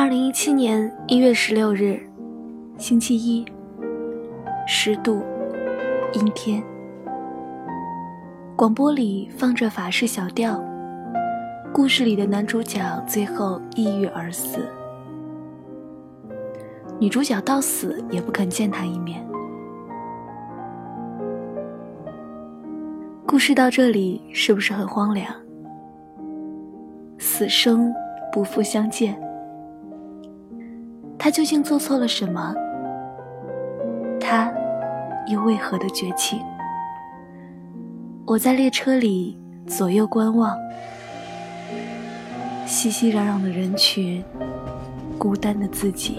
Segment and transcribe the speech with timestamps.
[0.00, 2.00] 二零一七年一月十六日，
[2.78, 3.44] 星期一，
[4.66, 5.22] 十度，
[6.14, 6.62] 阴天。
[8.56, 10.58] 广播里放着法式小调，
[11.70, 14.66] 故事里的男主角最后抑郁而死，
[16.98, 19.22] 女主角到死也不肯见他一面。
[23.26, 25.30] 故事到这里是不是很荒凉？
[27.18, 27.92] 死生
[28.32, 29.14] 不复相见。
[31.30, 32.52] 他究竟做错了什么？
[34.18, 34.52] 他
[35.28, 36.40] 又为何的绝情？
[38.26, 40.58] 我在列车里左右观望，
[42.66, 44.24] 熙熙攘攘的人群，
[45.20, 46.18] 孤单的自己。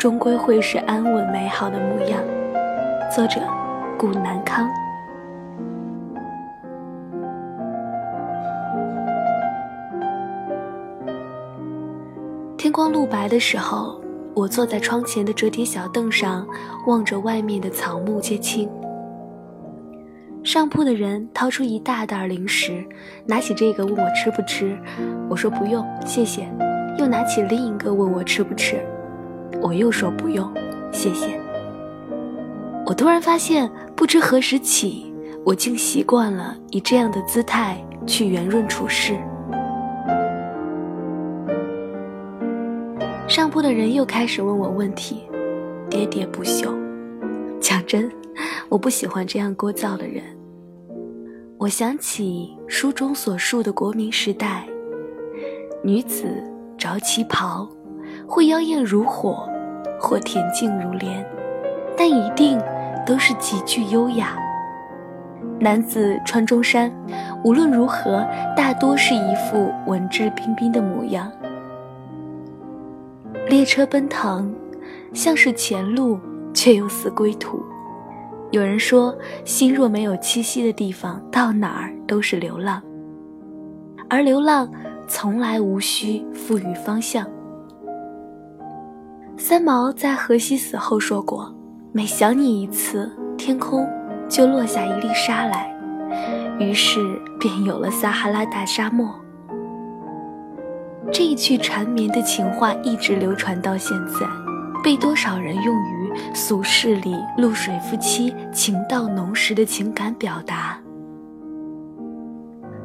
[0.00, 2.22] 终归会是安稳美好的模样。
[3.14, 3.38] 作者：
[3.98, 4.66] 顾南康。
[12.56, 14.00] 天光露白的时候，
[14.32, 16.46] 我坐在窗前的折叠小凳上，
[16.86, 18.70] 望着外面的草木皆青。
[20.42, 22.82] 上铺的人掏出一大袋零食，
[23.26, 24.78] 拿起这个问我吃不吃，
[25.28, 26.48] 我说不用，谢谢。
[26.96, 28.82] 又拿起另一个问我吃不吃，
[29.62, 30.52] 我又说不用，
[30.92, 31.38] 谢谢。
[32.86, 35.12] 我突然发现，不知何时起，
[35.44, 37.76] 我竟习惯了以这样的姿态
[38.06, 39.16] 去圆润处事。
[43.28, 45.22] 上铺的人又开始问我问题，
[45.90, 46.74] 喋喋不休。
[47.60, 48.10] 讲真，
[48.68, 50.24] 我不喜欢这样聒噪的人。
[51.58, 54.66] 我想起书中所述的国民时代，
[55.82, 56.42] 女子。
[56.80, 57.68] 着旗袍，
[58.26, 59.46] 会妖艳如火，
[60.00, 61.24] 或恬静如莲，
[61.96, 62.58] 但一定
[63.06, 64.36] 都是极具优雅。
[65.58, 66.90] 男子穿中山，
[67.44, 71.30] 无论如何，大多是一副文质彬彬的模样。
[73.48, 74.52] 列车奔腾，
[75.12, 76.18] 像是前路，
[76.54, 77.62] 却又似归途。
[78.50, 82.82] 有人说，心若没有栖息的地方，到哪儿都是流浪，
[84.08, 84.68] 而流浪。
[85.12, 87.26] 从来无需赋予方向。
[89.50, 91.52] 三毛在荷西死后说过
[91.90, 93.84] ：“每想你一次，天空
[94.28, 95.68] 就落下一粒沙来。”
[96.60, 97.00] 于是
[97.40, 99.12] 便有了撒哈拉大沙漠。
[101.12, 104.24] 这一句缠绵的情话一直流传到现在，
[104.84, 110.78] 被多少人用于俗世里露水夫妻情到浓时的情感表达。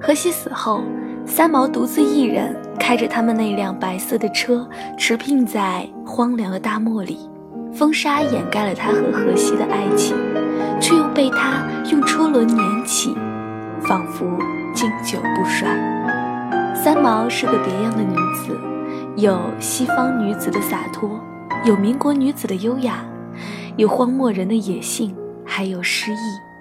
[0.00, 0.82] 荷西死后。
[1.26, 7.28] 三毛独自一人开着他们那辆白色的车，驰骋在荒凉的大漠里。
[7.72, 10.16] 风沙掩盖了他和荷西的爱情，
[10.80, 13.16] 却又被他用车轮碾起，
[13.80, 14.24] 仿佛
[14.72, 15.66] 经久不衰。
[16.72, 18.56] 三毛是个别样的女子，
[19.16, 21.18] 有西方女子的洒脱，
[21.64, 23.04] 有民国女子的优雅，
[23.76, 25.12] 有荒漠人的野性，
[25.44, 26.53] 还有诗意。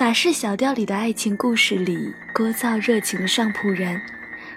[0.00, 4.00] 法式小调里的爱情故事里，聒噪热情的上铺人，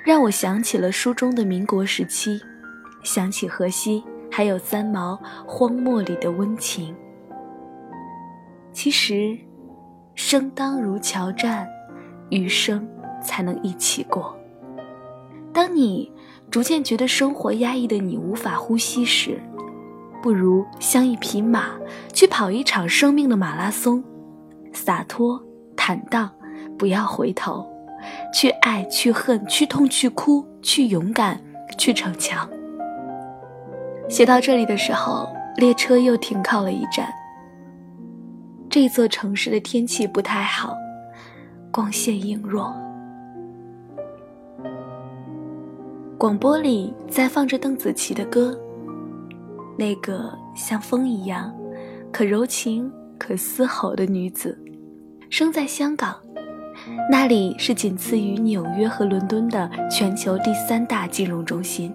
[0.01, 2.39] 让我想起了书中的民国时期，
[3.03, 4.01] 想起荷西，
[4.31, 6.95] 还有三毛荒漠里的温情。
[8.71, 9.37] 其实，
[10.15, 11.67] 生当如桥战，
[12.29, 12.87] 余生
[13.21, 14.39] 才能一起过。
[15.51, 16.09] 当你
[16.49, 19.37] 逐渐觉得生活压抑的你无法呼吸时，
[20.21, 21.71] 不如像一匹马，
[22.13, 24.01] 去跑一场生命的马拉松。
[24.73, 25.41] 洒脱、
[25.75, 26.29] 坦荡，
[26.77, 27.65] 不要回头，
[28.33, 31.39] 去爱，去恨，去痛，去哭，去勇敢，
[31.77, 32.49] 去逞强。
[34.09, 35.27] 写到这里的时候，
[35.57, 37.07] 列车又停靠了一站。
[38.69, 40.75] 这座城市的天气不太好，
[41.71, 42.75] 光线隐弱。
[46.17, 48.59] 广播里在放着邓紫棋的歌，
[49.77, 51.53] 那个像风一样，
[52.11, 52.91] 可柔情。
[53.19, 54.59] 可嘶吼的女子，
[55.33, 56.15] 生在香港，
[57.09, 61.91] 那里是仅次于纽约和伦敦的全球第三大金融中心。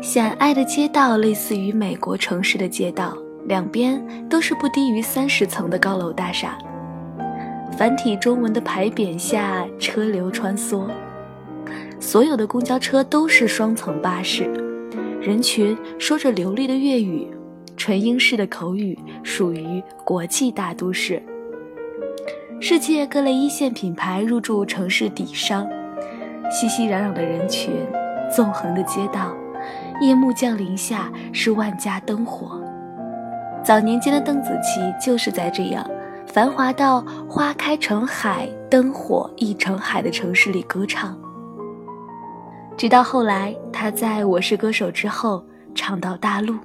[0.00, 6.56] 显爱的街道类似于美国城市的街道，两边都是不低于三十层的高楼大厦。
[7.76, 10.88] 繁体中文的牌匾下，车流穿梭。
[12.00, 14.44] 所有的公交车都是双层巴士，
[15.20, 17.28] 人群说着流利的粤语，
[17.78, 21.22] 纯英式的口语，属于国际大都市。
[22.60, 25.66] 世界各类一线品牌入驻城市底商，
[26.50, 27.72] 熙熙攘攘的人群，
[28.34, 29.32] 纵横的街道，
[30.02, 32.60] 夜幕降临下是万家灯火。
[33.64, 35.88] 早年间的邓紫棋就是在这样
[36.26, 41.16] 繁华到花开成海，灯火亦成海的城市里歌唱。
[42.76, 45.44] 直到后来，他在我是歌手之后
[45.76, 46.56] 唱到大陆。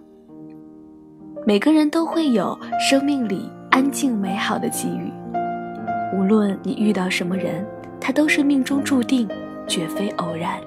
[1.46, 5.12] 每个人都会有生命里安静美好的机遇，
[6.16, 7.66] 无论你遇到什么人，
[8.00, 9.28] 他都是命中注定，
[9.68, 10.58] 绝非偶然。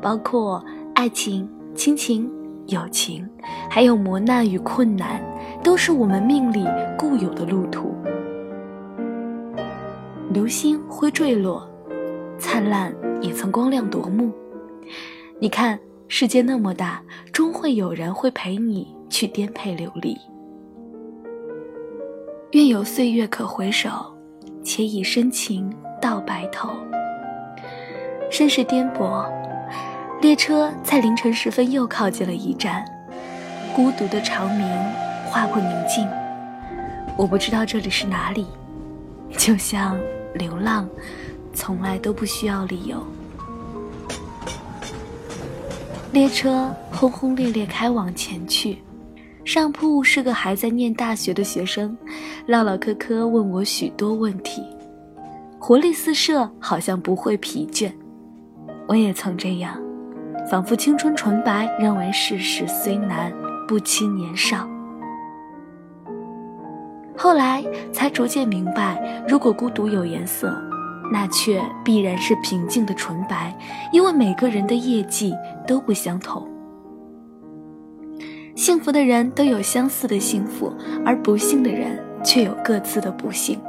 [0.00, 0.64] 包括
[0.94, 2.30] 爱情、亲情、
[2.68, 3.28] 友情，
[3.68, 5.20] 还有磨难与困难，
[5.60, 6.64] 都是我们命里
[6.96, 7.96] 固有的路途。
[10.32, 11.68] 流星会坠落。
[12.38, 14.30] 灿烂也曾光亮夺目。
[15.40, 20.16] 你看，世界那么大，终会有人会陪你去颠沛流离。
[22.52, 23.90] 愿有岁月可回首，
[24.62, 25.70] 且以深情
[26.00, 26.70] 到白头。
[28.30, 29.28] 身世颠簸，
[30.22, 32.84] 列车在凌晨时分又靠近了一站。
[33.74, 34.66] 孤独的长鸣
[35.28, 36.08] 划破宁静。
[37.18, 38.46] 我不知道这里是哪里，
[39.36, 39.98] 就像
[40.34, 40.88] 流浪。
[41.52, 43.02] 从来都不需要理由。
[46.16, 48.78] 列车轰轰烈烈开往前去，
[49.44, 51.94] 上铺是个还在念大学的学生，
[52.46, 54.62] 唠唠嗑嗑问我许多问题，
[55.58, 57.92] 活力四射，好像不会疲倦。
[58.88, 59.78] 我也曾这样，
[60.50, 63.30] 仿佛青春纯白，认为世事虽难，
[63.68, 64.66] 不欺年少。
[67.14, 70.58] 后来才逐渐明白，如果孤独有颜色。
[71.12, 73.56] 那却必然是平静的纯白，
[73.92, 75.34] 因为每个人的业绩
[75.66, 76.46] 都不相同。
[78.54, 80.72] 幸福的人都有相似的幸福，
[81.04, 83.60] 而不幸的人却有各自的不幸。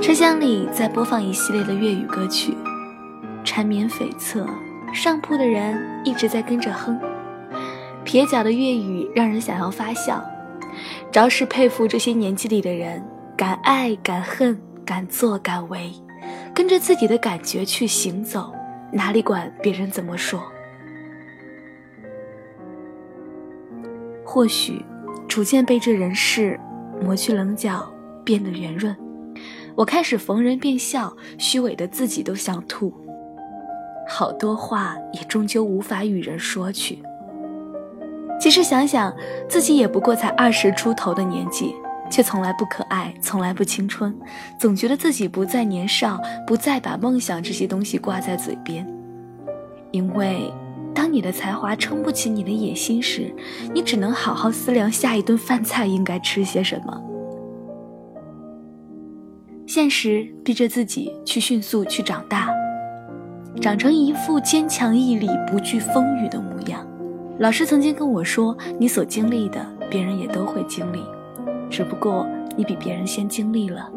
[0.00, 2.56] 车厢里在播放一系列的粤语歌曲，
[3.44, 4.46] 缠绵悱恻，
[4.94, 6.98] 上铺的人一直在跟着哼，
[8.04, 10.24] 蹩脚的粤语让人想要发笑。
[11.10, 13.02] 着实佩服这些年纪里的人，
[13.36, 15.92] 敢爱敢恨，敢作敢为，
[16.54, 18.52] 跟着自己的感觉去行走，
[18.92, 20.42] 哪里管别人怎么说？
[24.24, 24.84] 或许，
[25.26, 26.58] 逐渐被这人世
[27.02, 27.92] 磨去棱角，
[28.24, 28.96] 变得圆润，
[29.74, 32.92] 我开始逢人便笑，虚伪的自己都想吐，
[34.08, 37.02] 好多话也终究无法与人说去。
[38.40, 39.14] 其实想想，
[39.46, 41.74] 自己也不过才二十出头的年纪，
[42.10, 44.18] 却从来不可爱，从来不青春，
[44.58, 48.86] 总觉得自己不再年少，不再把梦想这些东西挂在嘴边。
[49.90, 50.50] 因为，
[50.94, 53.30] 当你的才华撑不起你的野心时，
[53.74, 56.98] 你只能好好思量下一顿饭菜应该吃些什么。
[59.66, 62.48] 现实逼着自己去迅速去长大，
[63.60, 66.84] 长成一副坚强毅力、不惧风雨的模样。
[67.40, 71.02] 老师曾经跟我说：“你所经历的，别人也都会经历，
[71.70, 73.90] 只不过你比别人先经历了。”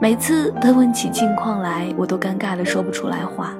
[0.00, 3.54] 每次他问起近况来，我都尴尬的说不出来话。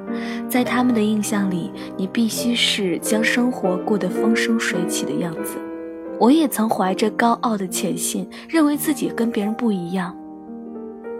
[0.48, 5.58] 在他们的印象里，你必须是将生活过得风生水起的样子。
[6.18, 10.12] 我也曾怀着高傲的潜心，认为自己跟别人不一样。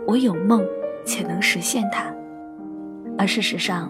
[0.04, 0.64] 我有梦，
[1.04, 2.12] 且能实现它，
[3.16, 3.88] 而事实上。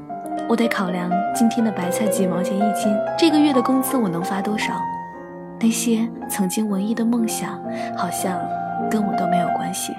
[0.49, 4.75] 我得考量今天的白菜几毛钱一斤，这个月的工资我能发多少？
[5.59, 7.59] 那些曾经文艺的梦想，
[7.97, 8.39] 好像
[8.91, 9.95] 跟我都没有关系。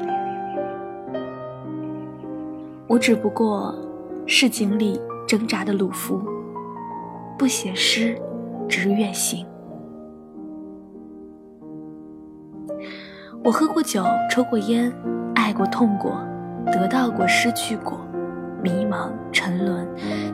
[2.85, 3.73] 我只不过
[4.27, 6.21] 是井里挣扎的鲁夫，
[7.37, 8.15] 不写诗，
[8.67, 9.45] 只远行。
[13.43, 14.93] 我喝过酒，抽过烟，
[15.33, 16.11] 爱过，痛过，
[16.67, 17.99] 得到过，失去过。
[18.63, 19.85] 迷茫沉沦，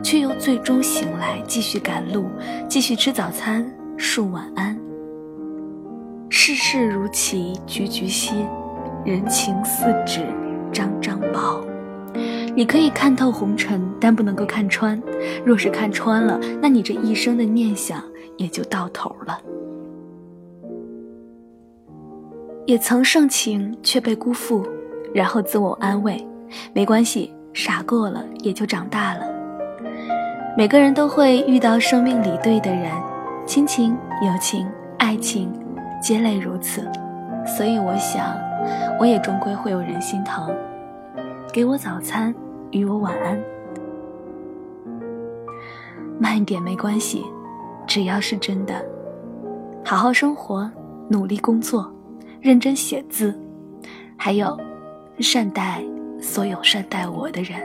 [0.02, 2.26] 却又最终醒来，继续赶路，
[2.68, 4.78] 继续吃早餐，述晚安。
[6.28, 8.46] 世事如棋，局局新，
[9.04, 10.24] 人情似纸，
[10.72, 11.60] 张张薄。
[12.54, 15.00] 你可以看透红尘，但不能够看穿。
[15.44, 18.02] 若是看穿了，那你这一生的念想
[18.36, 19.40] 也就到头了。
[22.66, 24.64] 也曾盛情却被辜负，
[25.12, 26.24] 然后自我安慰，
[26.72, 29.26] 没关系，傻过了也就长大了。
[30.56, 32.90] 每个人都会遇到生命里对的人，
[33.46, 35.52] 亲情、友情、爱情，
[36.02, 36.82] 皆类如此。
[37.46, 38.36] 所以我想，
[38.98, 40.54] 我也终归会有人心疼，
[41.52, 42.34] 给我早餐，
[42.70, 43.40] 与我晚安。
[46.18, 47.24] 慢一点没关系，
[47.86, 48.74] 只要是真的。
[49.82, 50.70] 好好生活，
[51.08, 51.90] 努力工作，
[52.40, 53.34] 认真写字，
[54.16, 54.58] 还有，
[55.18, 55.82] 善待
[56.20, 57.60] 所有善待我的人。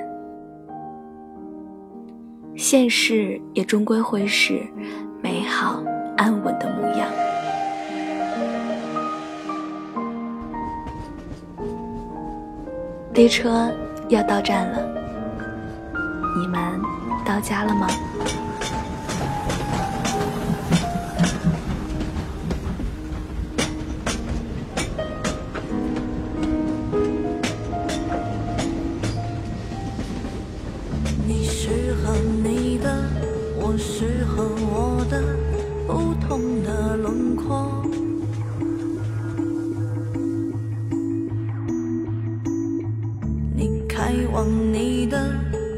[2.56, 4.66] 现世也终归会是
[5.22, 5.84] 美好
[6.18, 7.08] 安稳的模样。
[13.14, 13.72] 列车
[14.10, 14.88] 要到站了，
[16.38, 16.82] 你们
[17.26, 17.88] 到家了吗？
[44.16, 45.30] 希望你的，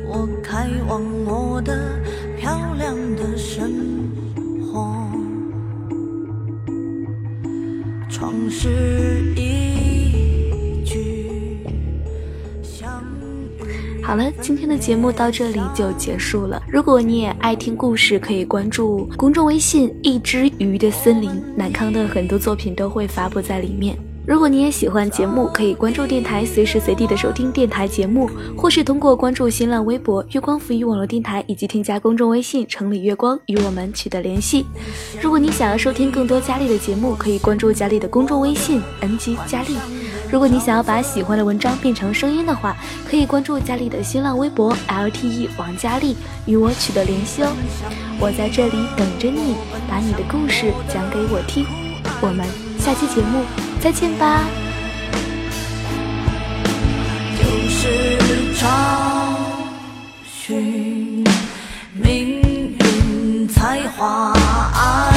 [0.05, 1.99] 我开往我的
[2.37, 3.23] 漂亮的
[14.03, 16.61] 好了，今天的节目到这里就结束了。
[16.71, 23.97] 如果你也爱听故事，可以关注公众微信“一只鱼的森林”，南康的很多作品都会发布在里面。
[24.27, 34.65] 如果你也喜欢节目，可以关注电台，随时随地的收听电台节目，或是通过关注新浪微博“月光浮语网络电台”，以及添加公众微信“城里月光”与我们取得联系。
[35.21, 39.77] 如果你想要收听更多佳丽的节目，可以关注佳丽的公众微信 “ng 佳丽”。
[40.29, 42.75] 如果你想要把喜欢的文章变成声音的话，
[43.09, 47.53] 可以关注佳丽的新浪微博 “lte 王佳丽”与我取得联系哦。
[48.19, 49.55] 我在这里等着你，
[49.89, 51.65] 把你的故事讲给我听。
[52.19, 52.45] 我们
[52.77, 53.66] 下期节目。
[53.79, 54.43] 再见吧。
[57.39, 58.67] 就是找
[60.25, 61.23] 寻
[61.93, 62.41] 命
[62.79, 64.33] 运才华
[64.73, 65.16] 爱。